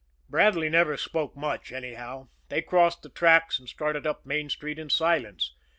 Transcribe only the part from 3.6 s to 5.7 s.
started up Main Street in silence.